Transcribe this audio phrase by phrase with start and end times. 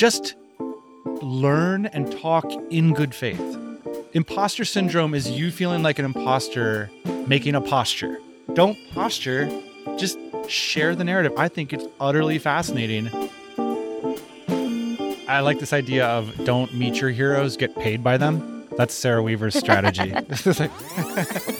[0.00, 0.34] just
[1.20, 3.58] learn and talk in good faith.
[4.14, 6.90] Imposter syndrome is you feeling like an imposter
[7.26, 8.18] making a posture.
[8.54, 9.50] Don't posture,
[9.98, 10.18] just
[10.48, 11.34] share the narrative.
[11.36, 13.10] I think it's utterly fascinating.
[15.28, 18.66] I like this idea of don't meet your heroes, get paid by them.
[18.78, 20.14] That's Sarah Weaver's strategy.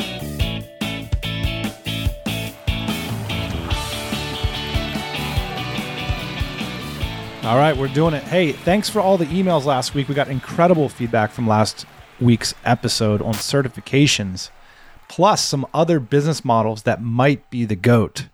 [7.51, 8.23] All right, we're doing it.
[8.23, 10.07] Hey, thanks for all the emails last week.
[10.07, 11.85] We got incredible feedback from last
[12.21, 14.51] week's episode on certifications,
[15.09, 18.29] plus some other business models that might be the GOAT.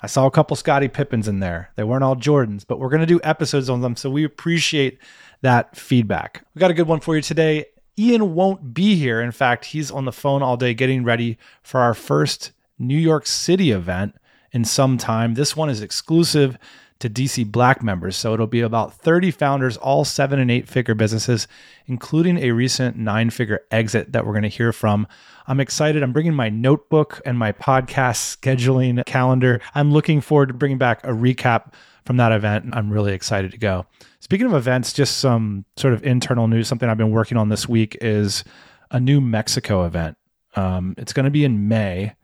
[0.00, 1.68] I saw a couple Scottie Pippens in there.
[1.76, 3.96] They weren't all Jordans, but we're going to do episodes on them.
[3.96, 4.98] So we appreciate
[5.42, 6.42] that feedback.
[6.54, 7.66] We got a good one for you today.
[7.98, 9.20] Ian won't be here.
[9.20, 13.26] In fact, he's on the phone all day getting ready for our first New York
[13.26, 14.14] City event
[14.52, 15.34] in some time.
[15.34, 16.56] This one is exclusive
[16.98, 18.16] to DC Black members.
[18.16, 21.46] So it'll be about 30 founders, all seven and eight figure businesses,
[21.86, 25.06] including a recent nine figure exit that we're going to hear from.
[25.46, 26.02] I'm excited.
[26.02, 29.60] I'm bringing my notebook and my podcast scheduling calendar.
[29.74, 31.72] I'm looking forward to bringing back a recap
[32.04, 32.70] from that event.
[32.72, 33.86] I'm really excited to go.
[34.20, 37.68] Speaking of events, just some sort of internal news, something I've been working on this
[37.68, 38.42] week is
[38.90, 40.16] a new Mexico event.
[40.54, 42.14] Um, it's going to be in May.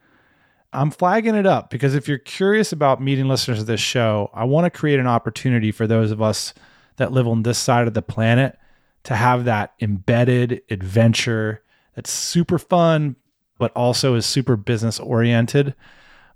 [0.72, 4.44] I'm flagging it up because if you're curious about meeting listeners of this show, I
[4.44, 6.54] want to create an opportunity for those of us
[6.96, 8.58] that live on this side of the planet
[9.04, 11.62] to have that embedded adventure
[11.94, 13.16] that's super fun,
[13.58, 15.74] but also is super business oriented.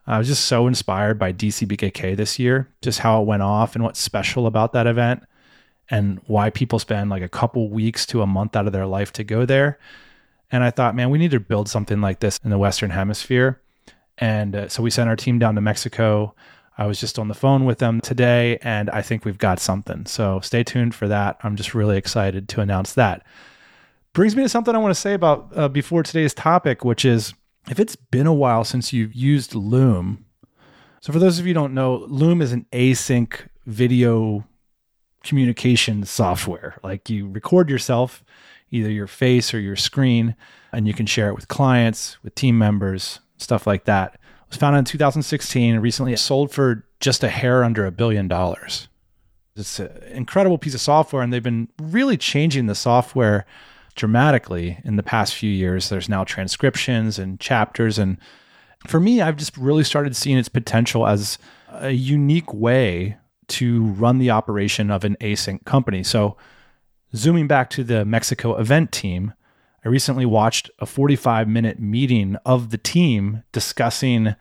[0.06, 3.82] I was just so inspired by DCBKK this year, just how it went off and
[3.82, 5.24] what's special about that event
[5.88, 9.12] and why people spend like a couple weeks to a month out of their life
[9.14, 9.78] to go there.
[10.52, 13.60] And I thought, man, we need to build something like this in the Western Hemisphere.
[14.18, 16.34] And uh, so we sent our team down to Mexico.
[16.78, 20.06] I was just on the phone with them today, and I think we've got something.
[20.06, 21.38] So stay tuned for that.
[21.42, 23.24] I'm just really excited to announce that.
[24.12, 27.34] Brings me to something I want to say about uh, before today's topic, which is
[27.70, 30.24] if it's been a while since you've used Loom.
[31.00, 34.46] So, for those of you don't know, Loom is an async video
[35.22, 36.78] communication software.
[36.82, 38.24] Like you record yourself,
[38.70, 40.36] either your face or your screen,
[40.72, 44.14] and you can share it with clients, with team members, stuff like that.
[44.14, 44.20] It
[44.50, 48.28] was founded in 2016 and recently it sold for just a hair under a billion
[48.28, 48.88] dollars.
[49.56, 53.46] It's an incredible piece of software, and they've been really changing the software
[53.94, 55.88] dramatically in the past few years.
[55.88, 57.98] There's now transcriptions and chapters.
[57.98, 58.18] And
[58.86, 61.38] for me, I've just really started seeing its potential as
[61.70, 63.16] a unique way
[63.48, 66.02] to run the operation of an async company.
[66.02, 66.36] So,
[67.14, 69.32] zooming back to the Mexico event team,
[69.84, 74.34] I recently watched a 45 minute meeting of the team discussing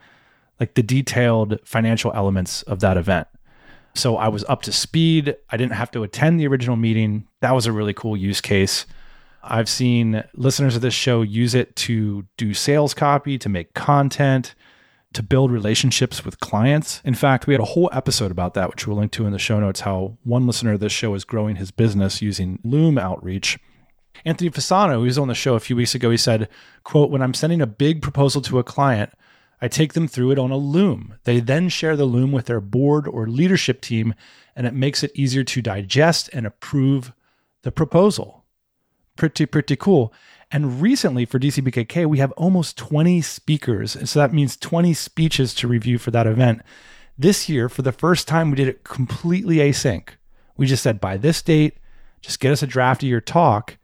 [0.60, 3.28] like the detailed financial elements of that event.
[3.94, 5.36] So I was up to speed.
[5.50, 7.28] I didn't have to attend the original meeting.
[7.42, 8.86] That was a really cool use case.
[9.42, 14.56] I've seen listeners of this show use it to do sales copy, to make content,
[15.14, 17.02] to build relationships with clients.
[17.06, 19.40] In fact, we had a whole episode about that, which we'll link to in the
[19.40, 23.58] show notes, how one listener of this show is growing his business using Loom outreach.
[24.26, 26.50] Anthony Fasano, who was on the show a few weeks ago, he said,
[26.84, 29.12] quote, when I'm sending a big proposal to a client,
[29.62, 31.16] I take them through it on a Loom.
[31.24, 34.16] They then share the Loom with their board or leadership team,
[34.56, 37.14] and it makes it easier to digest and approve
[37.62, 38.46] the proposal.
[39.16, 40.12] Pretty, pretty cool.
[40.52, 43.98] And recently for DCBKK, we have almost 20 speakers.
[44.10, 46.62] So that means 20 speeches to review for that event.
[47.18, 50.10] This year, for the first time, we did it completely async.
[50.58, 51.78] We just said, by this date,
[52.22, 53.78] just get us a draft of your talk.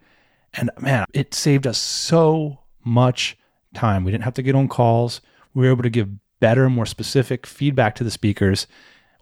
[0.54, 3.38] And man, it saved us so much
[3.74, 4.04] time.
[4.04, 5.22] We didn't have to get on calls.
[5.54, 6.10] We were able to give
[6.40, 8.68] better, more specific feedback to the speakers.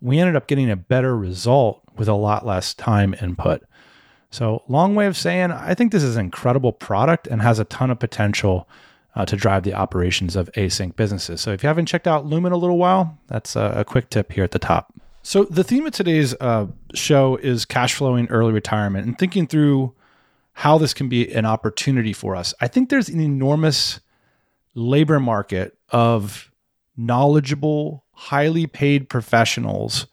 [0.02, 3.62] We ended up getting a better result with a lot less time input.
[4.32, 7.66] So, long way of saying, I think this is an incredible product and has a
[7.66, 8.70] ton of potential
[9.16, 11.42] uh, to drive the operations of async businesses.
[11.42, 14.10] So, if you haven't checked out Loom in a little while, that's a, a quick
[14.10, 14.94] tip here at the top.
[15.24, 19.94] So, the theme of today's uh, show is cash flowing early retirement and thinking through
[20.60, 22.54] how this can be an opportunity for us.
[22.60, 24.02] I think there's an enormous
[24.76, 26.52] labor market of
[26.98, 30.08] knowledgeable, highly paid professionals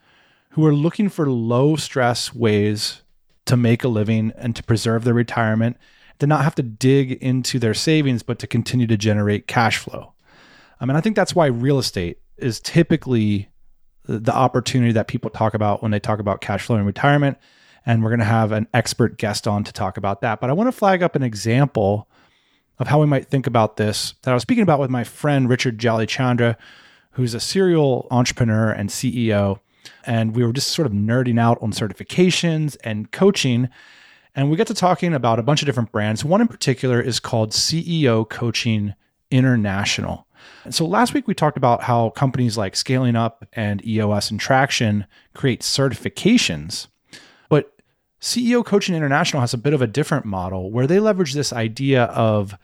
[0.50, 3.02] who are looking for low stress ways
[3.46, 5.78] to make a living and to preserve their retirement.
[6.18, 10.14] to not have to dig into their savings, but to continue to generate cash flow.
[10.80, 13.48] I mean, I think that's why real estate is typically
[14.04, 17.36] the opportunity that people talk about when they talk about cash flow and retirement.
[17.86, 20.40] And we're going to have an expert guest on to talk about that.
[20.40, 22.08] But I want to flag up an example
[22.78, 25.48] of how we might think about this that I was speaking about with my friend
[25.48, 26.56] Richard Jalichandra,
[27.12, 29.60] who's a serial entrepreneur and CEO.
[30.04, 33.68] And we were just sort of nerding out on certifications and coaching.
[34.34, 36.24] And we got to talking about a bunch of different brands.
[36.24, 38.94] One in particular is called CEO Coaching
[39.30, 40.26] International.
[40.64, 44.38] And so last week we talked about how companies like Scaling Up and EOS and
[44.38, 46.88] Traction create certifications.
[48.20, 52.04] CEO Coaching International has a bit of a different model where they leverage this idea
[52.04, 52.56] of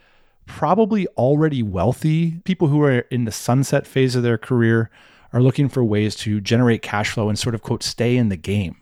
[0.46, 4.90] probably already wealthy people who are in the sunset phase of their career
[5.32, 8.36] are looking for ways to generate cash flow and sort of quote stay in the
[8.36, 8.76] game.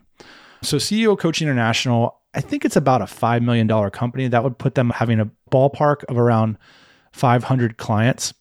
[0.63, 4.75] So CEO Coaching International, I think it's about a $5 million company that would put
[4.75, 6.59] them having a ballpark of around
[7.13, 8.35] 500 clients.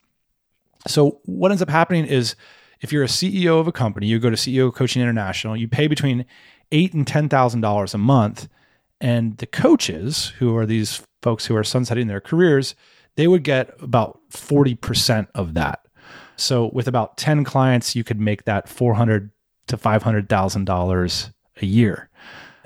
[0.88, 2.36] So what ends up happening is
[2.82, 5.88] if you're a CEO of a company, you go to CEO Coaching International, you pay
[5.88, 6.26] between
[6.72, 8.48] eight and ten thousand dollars a month,
[9.02, 12.76] and the coaches, who are these folks who are sunsetting their careers,
[13.16, 15.86] they would get about forty percent of that.
[16.36, 19.32] So with about ten clients, you could make that four hundred
[19.68, 21.32] to five hundred thousand dollars
[21.62, 22.10] a year,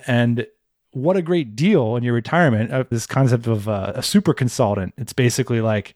[0.08, 0.46] and
[0.92, 2.72] what a great deal in your retirement.
[2.72, 4.94] Uh, this concept of uh, a super consultant.
[4.98, 5.96] It's basically like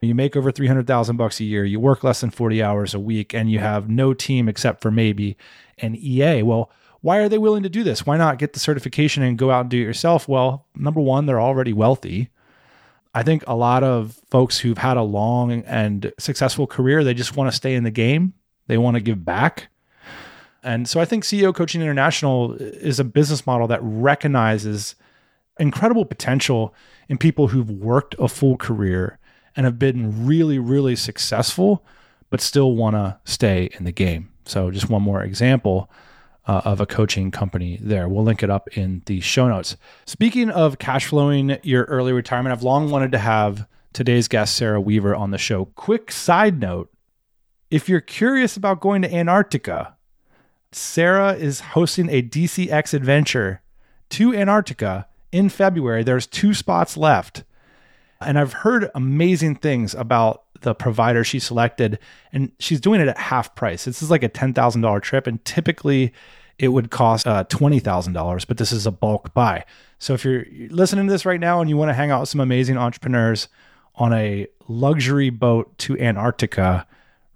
[0.00, 3.34] you make over 300,000 bucks a year, you work less than 40 hours a week
[3.34, 5.36] and you have no team except for maybe
[5.78, 6.42] an EA.
[6.42, 8.04] Well, why are they willing to do this?
[8.04, 10.28] Why not get the certification and go out and do it yourself?
[10.28, 12.30] Well, number 1, they're already wealthy.
[13.14, 17.36] I think a lot of folks who've had a long and successful career, they just
[17.36, 18.34] want to stay in the game.
[18.66, 19.68] They want to give back.
[20.62, 24.94] And so I think CEO Coaching International is a business model that recognizes
[25.58, 26.74] incredible potential
[27.08, 29.18] in people who've worked a full career
[29.56, 31.84] and have been really, really successful,
[32.28, 34.30] but still want to stay in the game.
[34.44, 35.90] So, just one more example
[36.48, 38.08] uh, of a coaching company there.
[38.08, 39.76] We'll link it up in the show notes.
[40.06, 44.80] Speaking of cash flowing your early retirement, I've long wanted to have today's guest, Sarah
[44.80, 45.66] Weaver, on the show.
[45.66, 46.90] Quick side note
[47.70, 49.94] if you're curious about going to Antarctica,
[50.72, 53.60] Sarah is hosting a DCX adventure
[54.10, 56.02] to Antarctica in February.
[56.02, 57.44] There's two spots left.
[58.20, 61.98] And I've heard amazing things about the provider she selected,
[62.32, 63.84] and she's doing it at half price.
[63.84, 66.12] This is like a $10,000 trip, and typically
[66.58, 69.64] it would cost uh, $20,000, but this is a bulk buy.
[69.98, 72.28] So if you're listening to this right now and you want to hang out with
[72.28, 73.48] some amazing entrepreneurs
[73.94, 76.86] on a luxury boat to Antarctica,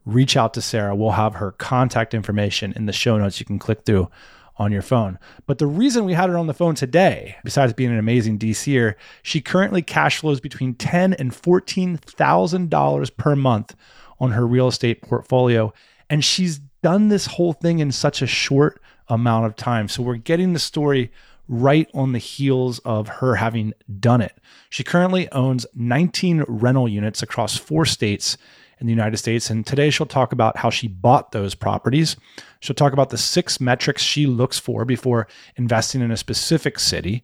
[0.05, 0.95] reach out to Sarah.
[0.95, 4.09] We'll have her contact information in the show notes you can click through
[4.57, 5.19] on your phone.
[5.47, 8.95] But the reason we had her on the phone today, besides being an amazing DCer,
[9.23, 13.75] she currently cash flows between ten and fourteen thousand dollars per month
[14.21, 15.73] on her real estate portfolio,
[16.11, 19.89] and she's done this whole thing in such a short amount of time.
[19.89, 21.11] So we're getting the story
[21.49, 24.37] right on the heels of her having done it.
[24.71, 28.39] She currently owns 19 rental units across four states
[28.83, 29.49] in the United States.
[29.49, 32.17] And today she'll talk about how she bought those properties.
[32.61, 37.23] She'll talk about the six metrics she looks for before investing in a specific city.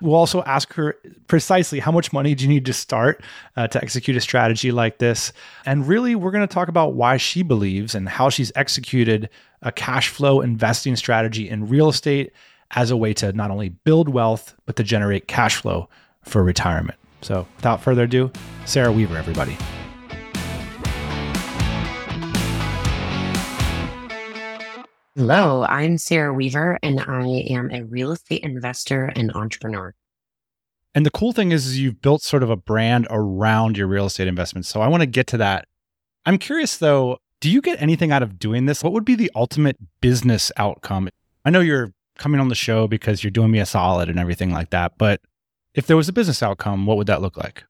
[0.00, 0.96] We'll also ask her
[1.26, 3.22] precisely how much money do you need to start
[3.56, 5.32] uh, to execute a strategy like this.
[5.64, 9.30] And really, we're going to talk about why she believes and how she's executed
[9.62, 12.32] a cash flow investing strategy in real estate
[12.72, 15.88] as a way to not only build wealth, but to generate cash flow
[16.22, 16.98] for retirement.
[17.22, 18.30] So, without further ado,
[18.66, 19.56] Sarah Weaver, everybody.
[25.18, 29.94] Hello, I'm Sarah Weaver, and I am a real estate investor and entrepreneur.
[30.94, 34.04] And the cool thing is, is you've built sort of a brand around your real
[34.04, 34.68] estate investments.
[34.68, 35.68] So I want to get to that.
[36.26, 38.84] I'm curious though, do you get anything out of doing this?
[38.84, 41.08] What would be the ultimate business outcome?
[41.46, 44.52] I know you're coming on the show because you're doing me a solid and everything
[44.52, 45.22] like that, but
[45.72, 47.64] if there was a business outcome, what would that look like?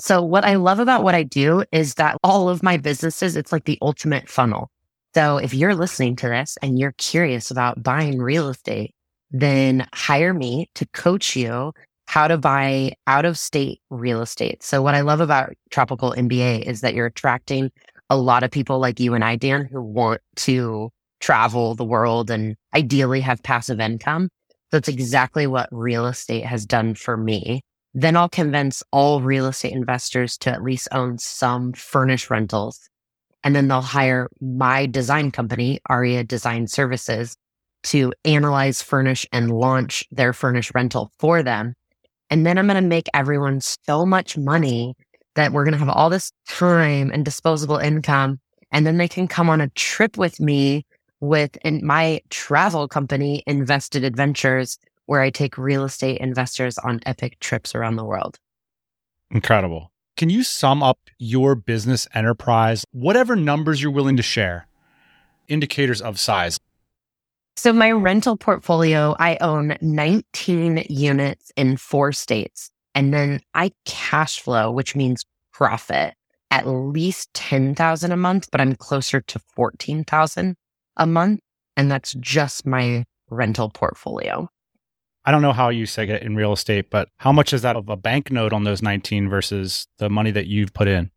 [0.00, 3.52] So, what I love about what I do is that all of my businesses, it's
[3.52, 4.72] like the ultimate funnel.
[5.14, 8.94] So if you're listening to this and you're curious about buying real estate,
[9.30, 11.72] then hire me to coach you
[12.06, 14.62] how to buy out of state real estate.
[14.62, 17.70] So what I love about Tropical MBA is that you're attracting
[18.10, 22.30] a lot of people like you and I, Dan, who want to travel the world
[22.30, 24.30] and ideally have passive income.
[24.70, 27.62] That's exactly what real estate has done for me.
[27.92, 32.88] Then I'll convince all real estate investors to at least own some furnished rentals
[33.44, 37.36] and then they'll hire my design company, Aria Design Services,
[37.84, 41.74] to analyze, furnish, and launch their furnished rental for them.
[42.30, 44.94] And then I'm going to make everyone so much money
[45.34, 48.40] that we're going to have all this time and disposable income.
[48.72, 50.84] And then they can come on a trip with me
[51.20, 57.38] with in my travel company, Invested Adventures, where I take real estate investors on epic
[57.40, 58.38] trips around the world.
[59.30, 59.90] Incredible.
[60.18, 64.66] Can you sum up your business enterprise, whatever numbers you're willing to share,
[65.46, 66.58] indicators of size?
[67.54, 72.72] So, my rental portfolio, I own 19 units in four states.
[72.96, 76.14] And then I cash flow, which means profit,
[76.50, 80.56] at least 10,000 a month, but I'm closer to 14,000
[80.96, 81.38] a month.
[81.76, 84.48] And that's just my rental portfolio.
[85.28, 87.76] I don't know how you say it in real estate, but how much is that
[87.76, 91.10] of a banknote on those 19 versus the money that you've put in?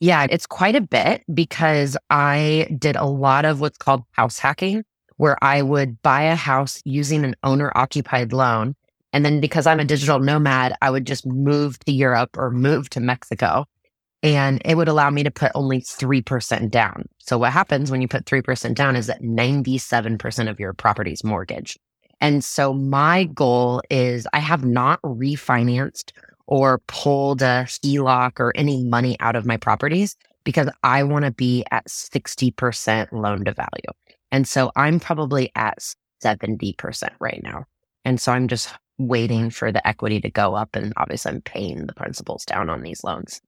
[0.00, 4.84] Yeah, it's quite a bit because I did a lot of what's called house hacking,
[5.16, 8.74] where I would buy a house using an owner occupied loan.
[9.14, 12.90] And then because I'm a digital nomad, I would just move to Europe or move
[12.90, 13.64] to Mexico.
[14.22, 17.08] And it would allow me to put only 3% down.
[17.18, 21.78] So what happens when you put 3% down is that 97% of your property's mortgage.
[22.20, 26.12] And so my goal is I have not refinanced
[26.46, 31.30] or pulled a HELOC or any money out of my properties because I want to
[31.30, 33.92] be at 60% loan to value.
[34.30, 35.78] And so I'm probably at
[36.22, 37.64] 70% right now.
[38.04, 38.68] And so I'm just
[38.98, 40.76] waiting for the equity to go up.
[40.76, 43.40] And obviously, I'm paying the principals down on these loans.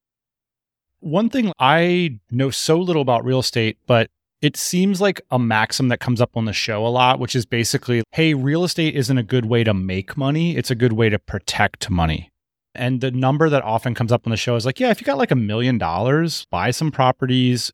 [1.01, 4.11] One thing I know so little about real estate, but
[4.43, 7.47] it seems like a maxim that comes up on the show a lot, which is
[7.47, 11.09] basically hey, real estate isn't a good way to make money, it's a good way
[11.09, 12.31] to protect money.
[12.75, 15.07] And the number that often comes up on the show is like, yeah, if you
[15.07, 17.73] got like a million dollars, buy some properties,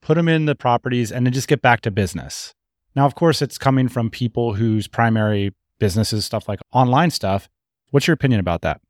[0.00, 2.54] put them in the properties, and then just get back to business.
[2.96, 7.48] Now, of course, it's coming from people whose primary business is stuff like online stuff.
[7.90, 8.80] What's your opinion about that?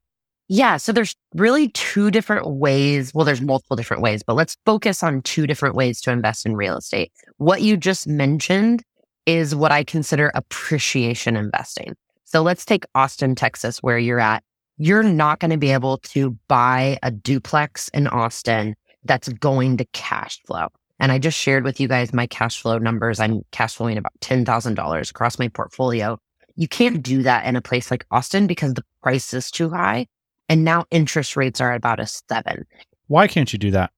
[0.48, 0.78] Yeah.
[0.78, 3.12] So there's really two different ways.
[3.14, 6.56] Well, there's multiple different ways, but let's focus on two different ways to invest in
[6.56, 7.12] real estate.
[7.36, 8.82] What you just mentioned
[9.26, 11.94] is what I consider appreciation investing.
[12.24, 14.42] So let's take Austin, Texas, where you're at.
[14.78, 18.74] You're not going to be able to buy a duplex in Austin
[19.04, 20.68] that's going to cash flow.
[20.98, 23.20] And I just shared with you guys my cash flow numbers.
[23.20, 26.18] I'm cash flowing about $10,000 across my portfolio.
[26.56, 30.06] You can't do that in a place like Austin because the price is too high
[30.48, 32.64] and now interest rates are about a seven.
[33.08, 33.90] Why can't you do that?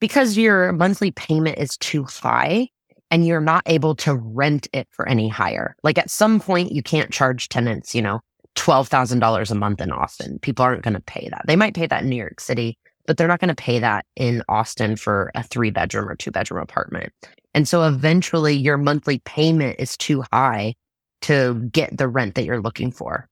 [0.00, 2.68] Because your monthly payment is too high
[3.10, 5.74] and you're not able to rent it for any higher.
[5.82, 8.20] Like at some point, you can't charge tenants, you know,
[8.56, 10.38] $12,000 a month in Austin.
[10.40, 11.42] People aren't going to pay that.
[11.46, 14.04] They might pay that in New York City, but they're not going to pay that
[14.16, 17.12] in Austin for a three bedroom or two bedroom apartment.
[17.54, 20.74] And so eventually your monthly payment is too high
[21.22, 23.28] to get the rent that you're looking for.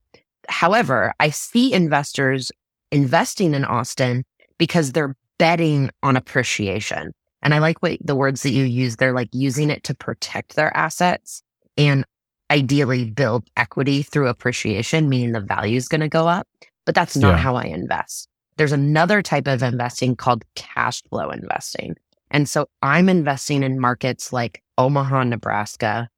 [0.49, 2.51] However, I see investors
[2.91, 4.25] investing in Austin
[4.59, 7.13] because they're betting on appreciation.
[7.43, 8.97] And I like what the words that you use.
[8.97, 11.43] They're like using it to protect their assets
[11.77, 12.05] and
[12.51, 16.49] ideally build equity through appreciation, meaning the value is going to go up.
[16.85, 17.39] But that's not yeah.
[17.39, 18.29] how I invest.
[18.57, 21.95] There's another type of investing called cash flow investing.
[22.31, 26.09] And so I'm investing in markets like Omaha, Nebraska,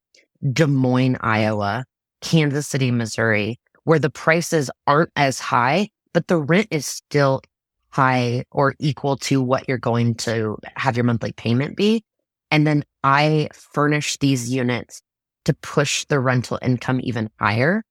[0.52, 1.84] Des Moines, Iowa,
[2.20, 7.42] Kansas City, Missouri, where the prices aren't as high, but the rent is still
[7.90, 12.04] high or equal to what you're going to have your monthly payment be.
[12.50, 15.02] And then I furnish these units
[15.44, 17.82] to push the rental income even higher.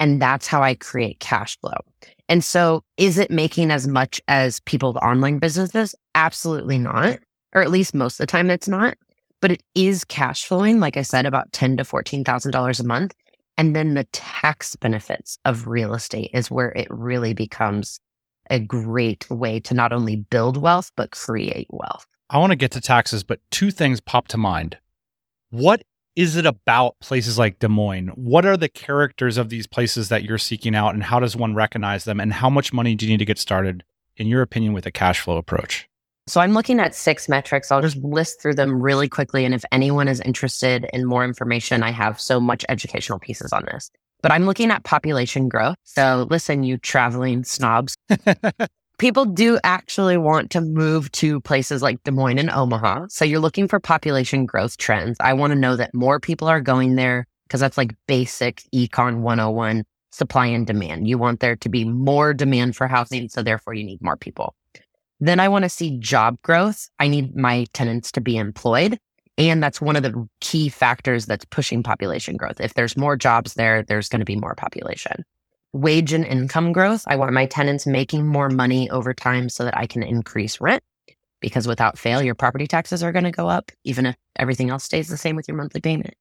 [0.00, 1.76] And that's how I create cash flow.
[2.28, 5.94] And so is it making as much as people's online businesses?
[6.14, 7.18] Absolutely not.
[7.54, 8.96] Or at least most of the time it's not.
[9.40, 12.84] But it is cash flowing, like I said, about ten to fourteen thousand dollars a
[12.84, 13.14] month.
[13.56, 18.00] And then the tax benefits of real estate is where it really becomes
[18.50, 22.06] a great way to not only build wealth, but create wealth.
[22.30, 24.78] I want to get to taxes, but two things pop to mind.
[25.50, 25.82] What
[26.16, 28.08] is it about places like Des Moines?
[28.14, 31.54] What are the characters of these places that you're seeking out, and how does one
[31.54, 32.20] recognize them?
[32.20, 33.84] And how much money do you need to get started,
[34.16, 35.88] in your opinion, with a cash flow approach?
[36.26, 37.70] So I'm looking at six metrics.
[37.70, 39.44] I'll just list through them really quickly.
[39.44, 43.64] And if anyone is interested in more information, I have so much educational pieces on
[43.66, 43.90] this.
[44.22, 45.76] But I'm looking at population growth.
[45.84, 47.94] So listen, you traveling snobs.
[48.98, 53.06] People do actually want to move to places like Des Moines and Omaha.
[53.10, 55.18] So you're looking for population growth trends.
[55.20, 59.20] I want to know that more people are going there because that's like basic econ
[59.20, 61.06] 101 supply and demand.
[61.06, 63.28] You want there to be more demand for housing.
[63.28, 64.54] So therefore you need more people.
[65.20, 66.88] Then I want to see job growth.
[66.98, 68.98] I need my tenants to be employed.
[69.36, 72.60] And that's one of the key factors that's pushing population growth.
[72.60, 75.24] If there's more jobs there, there's going to be more population.
[75.74, 77.02] wage and income growth.
[77.08, 80.84] I want my tenants making more money over time so that I can increase rent
[81.40, 84.84] because without fail, your property taxes are going to go up, even if everything else
[84.84, 86.14] stays the same with your monthly payment.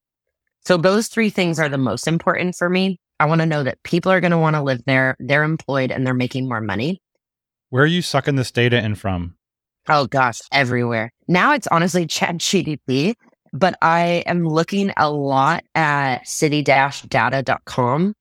[0.65, 2.99] So those three things are the most important for me.
[3.19, 5.91] I want to know that people are going to want to live there, they're employed,
[5.91, 6.99] and they're making more money.
[7.73, 9.33] Where are you sucking this data in from?
[9.89, 11.11] Oh gosh, everywhere.
[11.27, 13.15] Now it's honestly ChatGPT,
[13.51, 18.13] but I am looking a lot at city-data.com,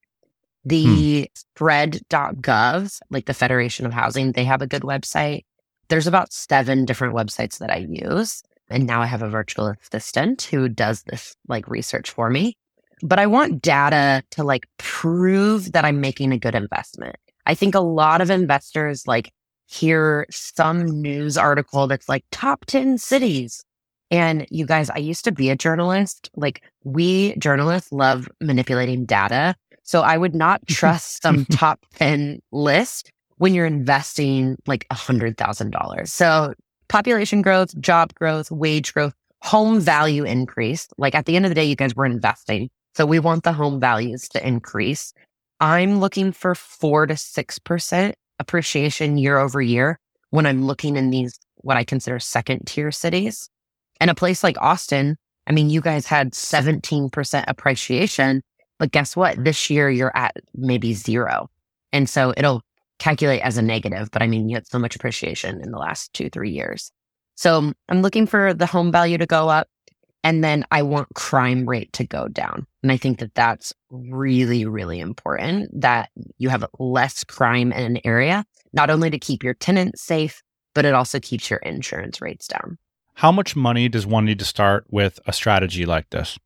[0.65, 1.25] the hmm.
[1.35, 4.33] spread.gov, like the Federation of Housing.
[4.33, 5.43] They have a good website.
[5.89, 8.43] There's about seven different websites that I use.
[8.71, 12.57] And now I have a virtual assistant who does this like research for me.
[13.03, 17.17] But I want data to like prove that I'm making a good investment.
[17.45, 19.31] I think a lot of investors like
[19.67, 23.65] hear some news article that's like top 10 cities.
[24.11, 26.31] And you guys, I used to be a journalist.
[26.37, 29.55] Like we journalists love manipulating data.
[29.83, 35.37] So I would not trust some top 10 list when you're investing like a hundred
[35.37, 36.13] thousand dollars.
[36.13, 36.55] So
[36.89, 40.87] population growth, job growth, wage growth, home value increase.
[40.99, 42.71] Like at the end of the day, you guys were investing.
[42.95, 45.13] So we want the home values to increase.
[45.59, 49.99] I'm looking for four to 6% appreciation year over year
[50.31, 53.49] when I'm looking in these, what I consider second tier cities.
[54.01, 58.43] And a place like Austin, I mean, you guys had 17% appreciation,
[58.79, 59.43] but guess what?
[59.43, 61.49] This year you're at maybe zero.
[61.93, 62.63] And so it'll
[62.99, 66.13] calculate as a negative, but I mean, you had so much appreciation in the last
[66.13, 66.91] two, three years.
[67.35, 69.69] So I'm looking for the home value to go up.
[70.25, 72.67] And then I want crime rate to go down.
[72.83, 77.99] And I think that that's really, really important that you have less crime in an
[78.05, 80.43] area, not only to keep your tenants safe,
[80.75, 82.79] but it also keeps your insurance rates down.
[83.15, 86.39] How much money does one need to start with a strategy like this?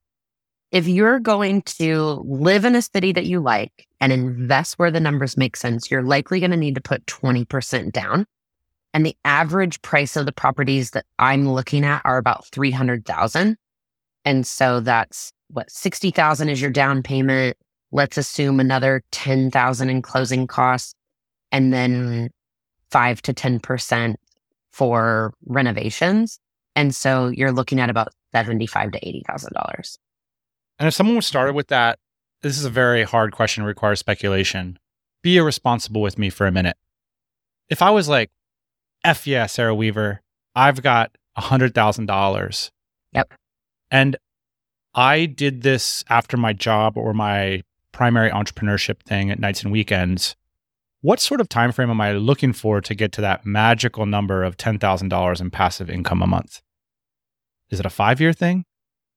[0.72, 5.00] If you're going to live in a city that you like and invest where the
[5.00, 8.26] numbers make sense, you're likely going to need to put 20% down.
[8.92, 13.56] And the average price of the properties that I'm looking at are about 300,000.
[14.26, 17.56] And so that's what 60,000 is your down payment.
[17.92, 20.94] Let's assume another 10,000 in closing costs
[21.52, 22.30] and then
[22.90, 24.16] 5 to 10%
[24.72, 26.40] for renovations.
[26.74, 29.98] And so you're looking at about 75 to $80,000.
[30.78, 31.98] And if someone started with that,
[32.42, 34.78] this is a very hard question, requires speculation.
[35.22, 36.76] Be irresponsible with me for a minute.
[37.70, 38.30] If I was like,
[39.04, 40.20] F yeah, Sarah Weaver,
[40.54, 42.70] I've got $100,000.
[43.12, 43.32] Yep.
[43.90, 44.16] And
[44.94, 50.36] I did this after my job or my primary entrepreneurship thing at nights and weekends.
[51.02, 54.42] What sort of time frame am I looking for to get to that magical number
[54.42, 56.62] of $10,000 in passive income a month?
[57.70, 58.64] Is it a 5-year thing?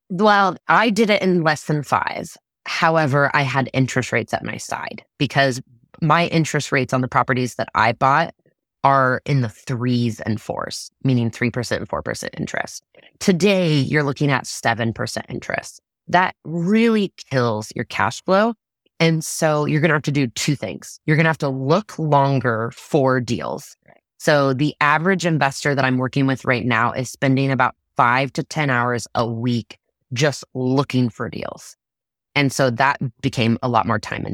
[0.09, 2.37] Well, I did it in less than 5.
[2.65, 5.61] However, I had interest rates at my side because
[6.01, 8.33] my interest rates on the properties that I bought
[8.83, 12.83] are in the threes and fours, meaning 3% and 4% interest.
[13.19, 15.81] Today, you're looking at 7% interest.
[16.07, 18.53] That really kills your cash flow.
[18.99, 20.99] And so you're going to have to do two things.
[21.05, 23.77] You're going to have to look longer for deals.
[24.17, 28.43] So the average investor that I'm working with right now is spending about five to
[28.43, 29.77] 10 hours a week
[30.13, 31.77] just looking for deals.
[32.35, 34.25] And so that became a lot more time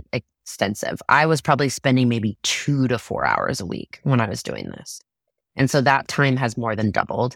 [0.46, 1.02] extensive.
[1.10, 4.70] I was probably spending maybe two to four hours a week when I was doing
[4.78, 5.02] this.
[5.56, 7.36] And so that time has more than doubled.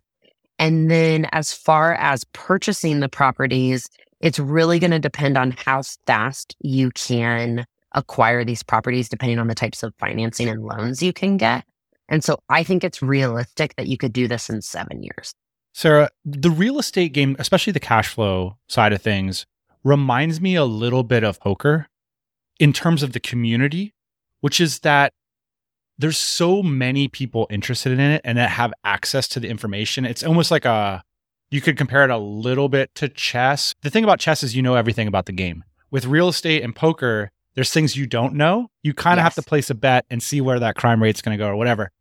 [0.60, 3.90] And then as far as purchasing the properties,
[4.22, 9.48] it's really going to depend on how fast you can acquire these properties, depending on
[9.48, 11.66] the types of financing and loans you can get.
[12.10, 15.34] And so I think it's realistic that you could do this in seven years.
[15.74, 19.48] Sarah, the real estate game, especially the cash flow side of things,
[19.84, 21.88] reminds me a little bit of poker
[22.60, 23.94] in terms of the community,
[24.42, 25.14] which is that
[25.98, 30.06] there's so many people interested in it and that have access to the information.
[30.06, 31.04] It's almost like a
[31.52, 33.74] you could compare it a little bit to chess.
[33.82, 35.64] The thing about chess is you know everything about the game.
[35.90, 38.70] With real estate and poker, there's things you don't know.
[38.84, 39.36] You kind of yes.
[39.36, 41.56] have to place a bet and see where that crime rate's going to go or
[41.56, 41.92] whatever.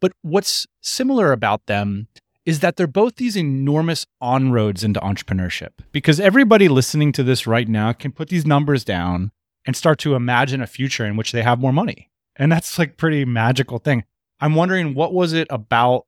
[0.00, 2.08] But what's similar about them
[2.44, 7.46] is that they're both these enormous on roads into entrepreneurship because everybody listening to this
[7.46, 9.30] right now can put these numbers down
[9.66, 12.10] and start to imagine a future in which they have more money.
[12.36, 14.04] And that's like pretty magical thing.
[14.40, 16.06] I'm wondering what was it about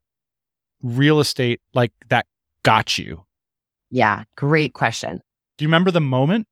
[0.83, 2.27] real estate like that
[2.63, 3.25] got you?
[3.91, 5.21] Yeah, great question.
[5.59, 6.47] Do you remember the moment?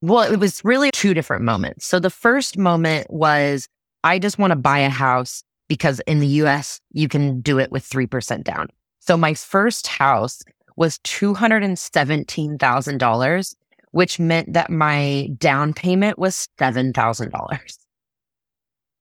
[0.00, 1.84] Well, it was really two different moments.
[1.84, 3.66] So the first moment was
[4.04, 7.72] I just want to buy a house because in the US, you can do it
[7.72, 8.68] with 3% down.
[9.00, 10.40] So my first house
[10.76, 13.54] was $217,000
[13.90, 17.78] which meant that my down payment was $7,000.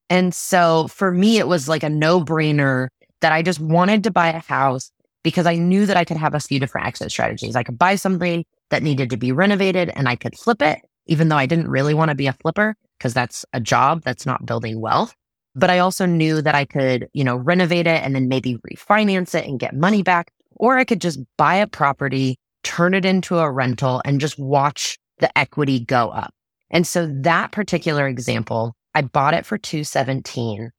[0.10, 2.88] And so for me, it was like a no brainer
[3.21, 4.91] that I just wanted to buy a house
[5.23, 7.56] because I knew that I could have a few different exit strategies.
[7.56, 11.30] I could buy something that needed to be renovated and I could flip it, even
[11.30, 14.45] though I didn't really want to be a flipper because that's a job that's not
[14.45, 15.13] building wealth.
[15.56, 19.34] But I also knew that I could, you know, renovate it and then maybe refinance
[19.34, 20.32] it and get money back.
[20.56, 24.99] Or I could just buy a property, turn it into a rental and just watch
[25.19, 26.34] the equity go up.
[26.69, 30.71] And so that particular example, I bought it for 217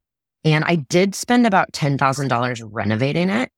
[0.45, 3.51] and I did spend about $10,000 renovating it.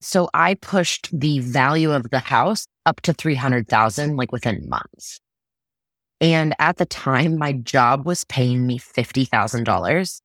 [0.00, 5.20] So I pushed the value of the house up to 300,000 like within months.
[6.20, 10.20] And at the time my job was paying me $50,000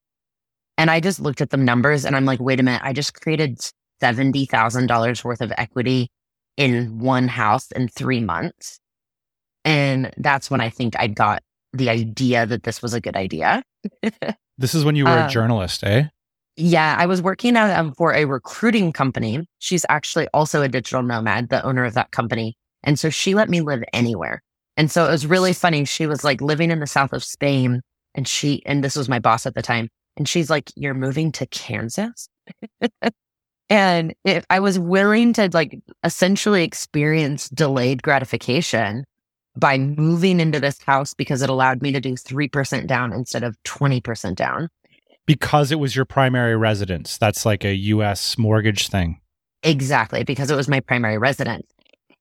[0.80, 3.14] and I just looked at the numbers and I'm like, wait a minute, I just
[3.22, 3.60] created
[4.02, 6.10] $70,000 worth of equity
[6.58, 8.80] in one house in three months.
[9.66, 13.64] And that's when I think I got the idea that this was a good idea.
[14.58, 16.06] this is when you were um, a journalist, eh?
[16.56, 19.48] Yeah, I was working at, um, for a recruiting company.
[19.60, 22.56] She's actually also a digital nomad, the owner of that company.
[22.84, 24.44] And so she let me live anywhere.
[24.78, 25.86] And so it was really funny.
[25.86, 27.82] She was like living in the south of Spain
[28.16, 29.90] and she, and this was my boss at the time.
[30.16, 32.30] And she's like, You're moving to Kansas?
[33.74, 39.04] and if I was willing to like essentially experience delayed gratification
[39.58, 43.58] by moving into this house because it allowed me to do 3% down instead of
[43.64, 44.70] 20% down.
[45.26, 47.18] Because it was your primary residence.
[47.18, 49.20] That's like a US mortgage thing.
[49.64, 51.66] Exactly, because it was my primary residence.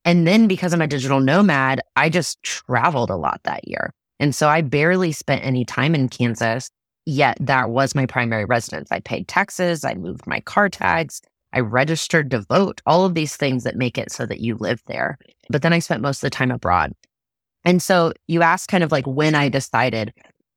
[0.07, 3.93] And then because I'm a digital nomad, I just traveled a lot that year.
[4.19, 6.71] And so I barely spent any time in Kansas
[7.05, 8.93] Yet that was my primary residence.
[8.93, 11.21] I paid taxes, I moved my car tags,
[11.53, 14.83] I registered to vote, all of these things that make it so that you live
[14.87, 15.19] there.
[15.51, 16.93] But then I spent most of the time abroad.
[17.65, 20.13] And so you asked kind of like when I decided,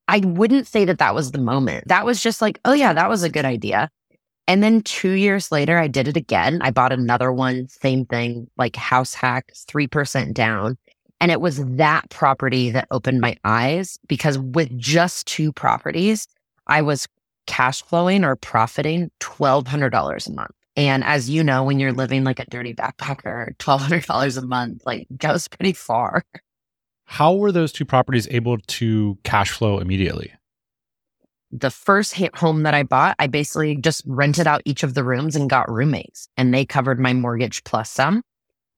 [0.08, 1.88] I wouldn't say that that was the moment.
[1.88, 3.90] That was just like, oh yeah, that was a good idea.
[4.48, 6.60] And then two years later, I did it again.
[6.62, 10.78] I bought another one, same thing, like house hacks, 3% down.
[11.20, 16.28] And it was that property that opened my eyes because with just two properties,
[16.68, 17.08] I was
[17.48, 20.52] cash flowing or profiting $1,200 a month.
[20.76, 25.08] And as you know, when you're living like a dirty backpacker, $1,200 a month, like
[25.18, 26.24] goes pretty far.
[27.06, 30.34] How were those two properties able to cash flow immediately?
[31.52, 35.36] The first home that I bought, I basically just rented out each of the rooms
[35.36, 38.24] and got roommates, and they covered my mortgage plus some.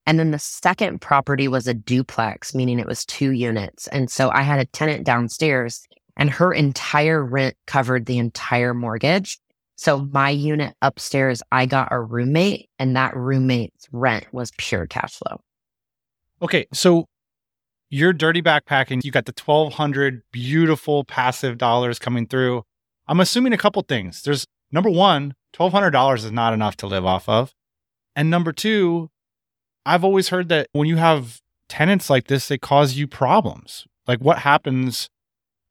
[0.05, 3.87] And then the second property was a duplex, meaning it was two units.
[3.87, 9.39] And so I had a tenant downstairs and her entire rent covered the entire mortgage.
[9.77, 15.13] So my unit upstairs, I got a roommate and that roommate's rent was pure cash
[15.13, 15.39] flow.
[16.41, 16.65] Okay.
[16.73, 17.05] So
[17.89, 19.03] you're dirty backpacking.
[19.03, 22.63] You got the 1200 beautiful passive dollars coming through.
[23.07, 24.23] I'm assuming a couple things.
[24.23, 27.53] There's number one, $1,200 is not enough to live off of.
[28.15, 29.09] And number two,
[29.85, 33.85] I've always heard that when you have tenants like this, they cause you problems.
[34.07, 35.07] Like what happens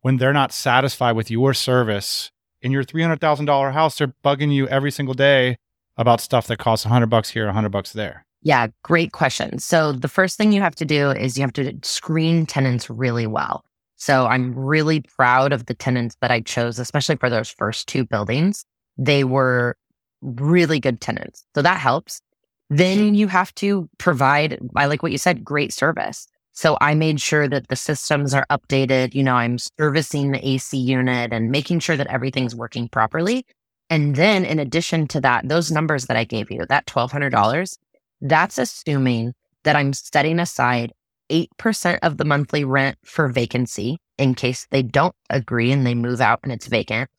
[0.01, 2.31] when they're not satisfied with your service
[2.63, 5.57] in your $300,000 house, they're bugging you every single day
[5.97, 8.25] about stuff that costs 100 bucks here, 100 bucks there.
[8.43, 9.59] Yeah, great question.
[9.59, 13.27] So the first thing you have to do is you have to screen tenants really
[13.27, 13.65] well.
[13.97, 18.05] So I'm really proud of the tenants that I chose, especially for those first two
[18.05, 18.65] buildings.
[18.99, 19.77] They were
[20.21, 21.45] really good tenants.
[21.55, 22.21] So that helps.
[22.69, 26.27] Then you have to provide, I like what you said, great service.
[26.57, 29.15] So I made sure that the systems are updated.
[29.15, 33.45] You know, I'm servicing the AC unit and making sure that everything's working properly.
[33.91, 37.77] And then in addition to that, those numbers that I gave you, that $1,200,
[38.23, 40.93] that's assuming that I'm setting aside
[41.31, 46.23] 8% of the monthly rent for vacancy in case they don't agree and they move
[46.23, 47.11] out and it's vacant.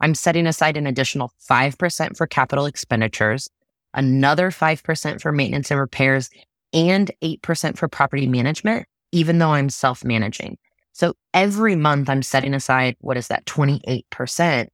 [0.00, 3.50] I'm setting aside an additional 5% for capital expenditures,
[3.92, 6.30] another 5% for maintenance and repairs,
[6.76, 10.58] and 8% for property management, even though I'm self managing.
[10.92, 14.68] So every month I'm setting aside, what is that, 28%.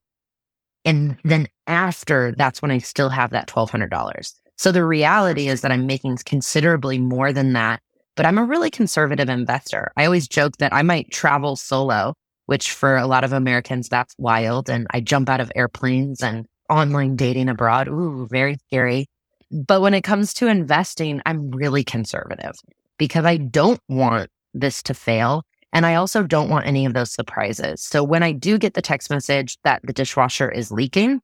[0.84, 4.32] And then after, that's when I still have that $1,200.
[4.56, 7.80] So the reality is that I'm making considerably more than that,
[8.16, 9.92] but I'm a really conservative investor.
[9.96, 12.14] I always joke that I might travel solo,
[12.46, 14.68] which for a lot of Americans, that's wild.
[14.68, 17.88] And I jump out of airplanes and online dating abroad.
[17.88, 19.06] Ooh, very scary.
[19.52, 22.54] But when it comes to investing, I'm really conservative
[22.96, 25.44] because I don't want this to fail.
[25.74, 27.82] And I also don't want any of those surprises.
[27.82, 31.20] So when I do get the text message that the dishwasher is leaking,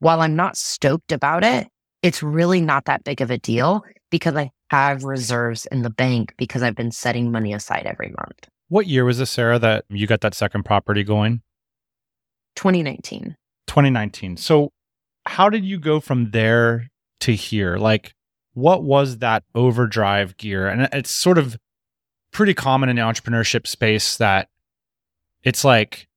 [0.00, 1.68] while I'm not stoked about it,
[2.02, 6.34] it's really not that big of a deal because I have reserves in the bank
[6.36, 8.48] because I've been setting money aside every month.
[8.68, 11.42] What year was this, Sarah, that you got that second property going?
[12.56, 13.36] 2019.
[13.66, 14.36] 2019.
[14.36, 14.72] So,
[15.26, 16.88] how did you go from there
[17.20, 17.76] to here?
[17.76, 18.14] Like,
[18.54, 20.68] what was that overdrive gear?
[20.68, 21.58] And it's sort of
[22.32, 24.48] pretty common in the entrepreneurship space that
[25.42, 26.08] it's like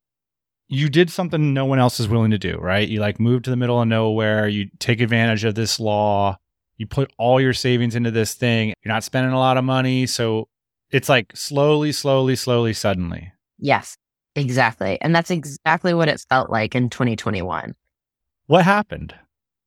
[0.68, 2.88] you did something no one else is willing to do, right?
[2.88, 6.38] You like move to the middle of nowhere, you take advantage of this law,
[6.76, 10.06] you put all your savings into this thing, you're not spending a lot of money.
[10.06, 10.48] So
[10.90, 13.32] it's like slowly, slowly, slowly, suddenly.
[13.58, 13.96] Yes,
[14.34, 14.98] exactly.
[15.00, 17.74] And that's exactly what it felt like in 2021.
[18.46, 19.14] What happened?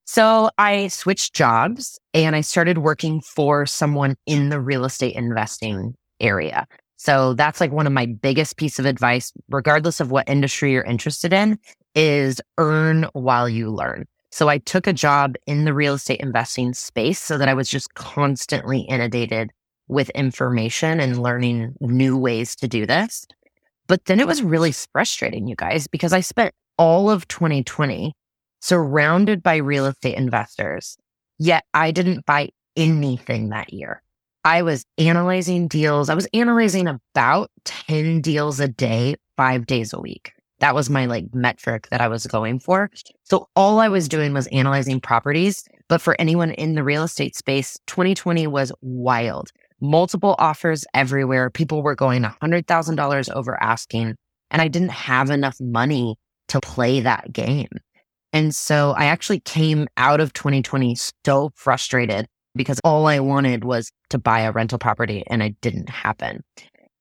[0.05, 5.95] So I switched jobs and I started working for someone in the real estate investing
[6.19, 6.67] area.
[6.97, 10.83] So that's like one of my biggest piece of advice, regardless of what industry you're
[10.83, 11.57] interested in,
[11.95, 14.05] is earn while you learn.
[14.31, 17.69] So I took a job in the real estate investing space so that I was
[17.69, 19.51] just constantly inundated
[19.87, 23.25] with information and learning new ways to do this.
[23.87, 28.15] But then it was really frustrating, you guys, because I spent all of 2020
[28.63, 30.97] surrounded by real estate investors,
[31.37, 34.01] yet I didn't buy anything that year.
[34.45, 36.09] I was analyzing deals.
[36.09, 40.31] I was analyzing about 10 deals a day, five days a week.
[40.59, 42.89] That was my like metric that I was going for.
[43.25, 45.65] So all I was doing was analyzing properties.
[45.89, 49.51] But for anyone in the real estate space, 2020 was wild.
[49.81, 51.49] Multiple offers everywhere.
[51.49, 54.15] People were going $100,000 over asking.
[54.51, 56.15] And I didn't have enough money
[56.47, 57.67] to play that game.
[58.33, 63.91] And so I actually came out of 2020 so frustrated because all I wanted was
[64.09, 66.43] to buy a rental property and it didn't happen.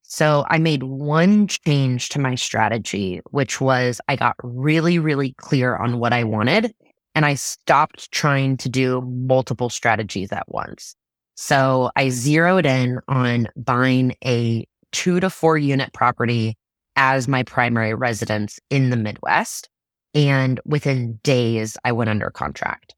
[0.02, 5.76] So I made one change to my strategy, which was I got really, really clear
[5.76, 6.74] on what I wanted
[7.14, 10.94] and I stopped trying to do multiple strategies at once.
[11.34, 16.56] So I zeroed in on buying a two to four unit property
[16.96, 19.70] as my primary residence in the Midwest.
[20.14, 22.94] And within days, I went under contract.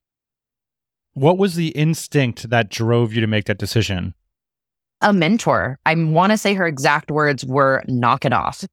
[1.12, 4.14] What was the instinct that drove you to make that decision?
[5.00, 5.78] A mentor.
[5.86, 8.64] I want to say her exact words were knock it off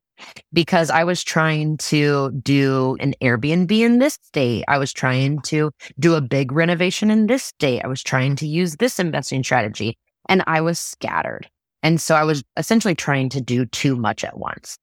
[0.53, 4.63] because I was trying to do an Airbnb in this state.
[4.67, 7.81] I was trying to do a big renovation in this state.
[7.83, 9.97] I was trying to use this investing strategy
[10.29, 11.49] and I was scattered.
[11.83, 14.77] And so I was essentially trying to do too much at once.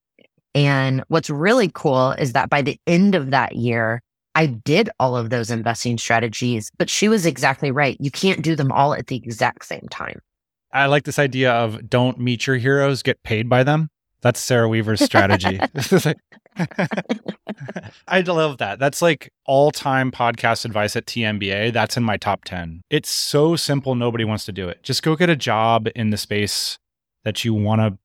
[0.59, 4.03] And what's really cool is that by the end of that year,
[4.35, 7.97] I did all of those investing strategies, but she was exactly right.
[8.01, 10.19] You can't do them all at the exact same time.
[10.73, 13.89] I like this idea of don't meet your heroes, get paid by them.
[14.21, 15.61] That's Sarah Weaver's strategy.
[18.09, 18.81] I love that.
[18.81, 21.73] That's like all time podcast advice at TMBA.
[21.73, 22.83] That's in my top 10.
[22.91, 23.95] It's so simple.
[23.95, 24.83] Nobody wants to do it.
[24.83, 26.81] Just go get a job in the space
[27.23, 27.97] that you want to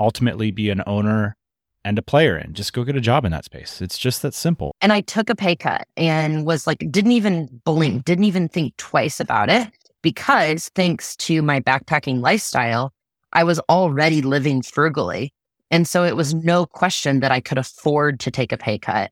[0.00, 1.36] ultimately be an owner
[1.84, 2.54] and a player in.
[2.54, 3.80] Just go get a job in that space.
[3.80, 4.74] It's just that simple.
[4.80, 8.76] And I took a pay cut and was like, didn't even blink, didn't even think
[8.76, 9.68] twice about it
[10.02, 12.92] because thanks to my backpacking lifestyle,
[13.32, 15.32] I was already living frugally.
[15.70, 19.10] And so it was no question that I could afford to take a pay cut.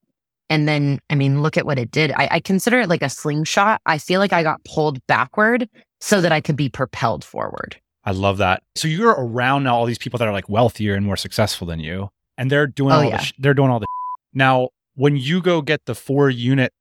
[0.50, 2.12] And then, I mean, look at what it did.
[2.12, 3.80] I, I consider it like a slingshot.
[3.86, 5.68] I feel like I got pulled backward
[6.00, 7.80] so that I could be propelled forward.
[8.04, 8.62] I love that.
[8.74, 11.80] So you're around now all these people that are like wealthier and more successful than
[11.80, 13.18] you and they're doing Oh, all yeah.
[13.18, 13.86] the sh- they're doing all the
[14.34, 16.72] now when you go get the four unit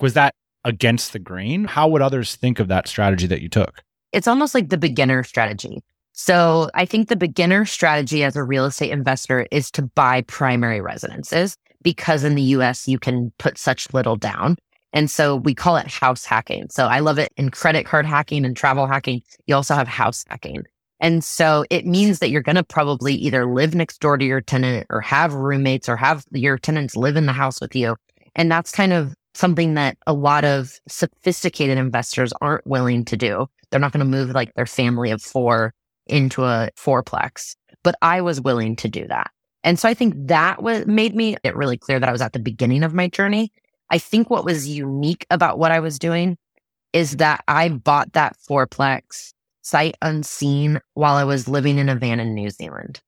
[0.00, 3.82] was that against the grain how would others think of that strategy that you took
[4.12, 5.82] It's almost like the beginner strategy.
[6.12, 10.80] So I think the beginner strategy as a real estate investor is to buy primary
[10.80, 14.56] residences because in the US, you can put such little down.
[14.92, 16.66] And so we call it house hacking.
[16.70, 19.22] So I love it in credit card hacking and travel hacking.
[19.46, 20.62] You also have house hacking.
[21.00, 24.40] And so it means that you're going to probably either live next door to your
[24.40, 27.96] tenant or have roommates or have your tenants live in the house with you.
[28.34, 33.46] And that's kind of something that a lot of sophisticated investors aren't willing to do.
[33.70, 35.72] They're not going to move like their family of four
[36.06, 39.30] into a fourplex, but I was willing to do that.
[39.62, 42.32] And so I think that was made me it really clear that I was at
[42.32, 43.52] the beginning of my journey.
[43.90, 46.36] I think what was unique about what I was doing
[46.92, 49.32] is that I bought that fourplex
[49.68, 53.00] sight unseen while I was living in a van in New Zealand.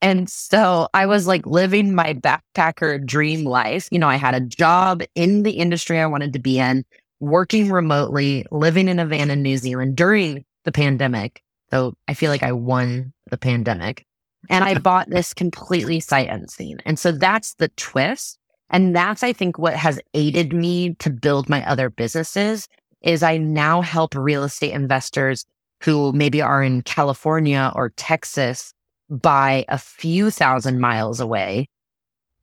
[0.00, 3.88] And so I was like living my backpacker dream life.
[3.90, 6.84] You know, I had a job in the industry I wanted to be in,
[7.20, 11.42] working remotely, living in a van in New Zealand during the pandemic.
[11.70, 14.04] So I feel like I won the pandemic.
[14.48, 16.78] And I bought this completely sight unseen.
[16.86, 18.38] And so that's the twist.
[18.70, 22.68] And that's, I think, what has aided me to build my other businesses
[23.02, 25.44] is I now help real estate investors
[25.80, 28.72] who maybe are in California or Texas
[29.10, 31.68] by a few thousand miles away,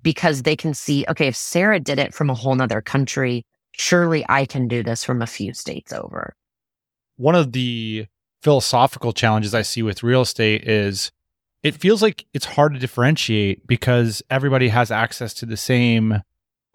[0.01, 4.25] because they can see, okay, if Sarah did it from a whole nother country, surely
[4.29, 6.35] I can do this from a few states over.
[7.17, 8.07] One of the
[8.41, 11.11] philosophical challenges I see with real estate is
[11.63, 16.21] it feels like it's hard to differentiate because everybody has access to the same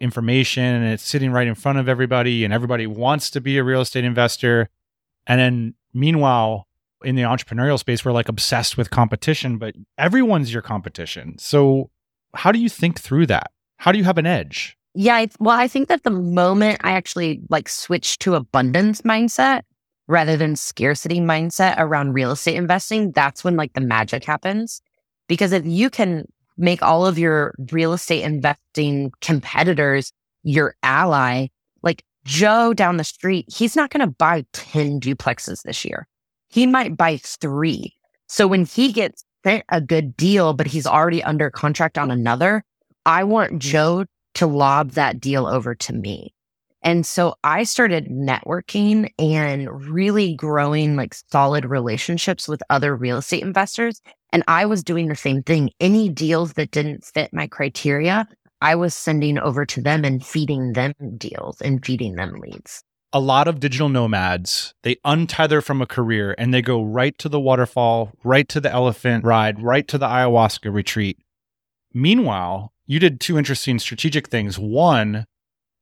[0.01, 3.63] information and it's sitting right in front of everybody and everybody wants to be a
[3.63, 4.69] real estate investor.
[5.27, 6.67] And then meanwhile,
[7.03, 11.39] in the entrepreneurial space, we're like obsessed with competition, but everyone's your competition.
[11.39, 11.91] So
[12.35, 13.51] how do you think through that?
[13.79, 14.77] How do you have an edge?
[14.95, 19.63] Yeah, well, I think that the moment I actually like switched to abundance mindset
[20.09, 24.83] rather than scarcity mindset around real estate investing, that's when like the magic happens.
[25.29, 26.27] Because if you can
[26.59, 31.47] make all of your real estate investing competitors your ally,
[31.83, 36.07] like Joe down the street, he's not going to buy 10 duplexes this year.
[36.49, 37.95] He might buy three.
[38.29, 42.63] So when he gets eh, a good deal, but he's already under contract on another,
[43.07, 43.59] I want mm-hmm.
[43.59, 44.05] Joe
[44.35, 46.35] to lob that deal over to me.
[46.83, 53.43] And so I started networking and really growing like solid relationships with other real estate
[53.43, 54.01] investors.
[54.33, 55.71] And I was doing the same thing.
[55.81, 58.27] Any deals that didn't fit my criteria,
[58.61, 62.83] I was sending over to them and feeding them deals and feeding them leads.
[63.13, 67.29] A lot of digital nomads, they untether from a career and they go right to
[67.29, 71.19] the waterfall, right to the elephant ride, right to the ayahuasca retreat.
[71.93, 74.59] Meanwhile, you did two interesting strategic things.
[74.59, 75.27] One,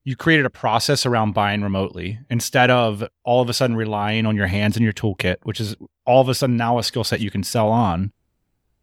[0.04, 4.36] you created a process around buying remotely instead of all of a sudden relying on
[4.36, 7.20] your hands and your toolkit, which is all of a sudden now a skill set
[7.20, 8.12] you can sell on.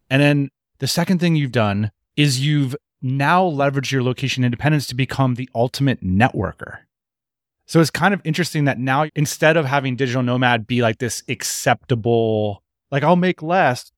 [0.08, 4.94] And then the second thing you've done is you've now leverage your location independence to
[4.94, 6.78] become the ultimate networker.
[7.66, 11.22] So it's kind of interesting that now instead of having digital nomad be like this
[11.28, 13.90] acceptable, like I'll make less,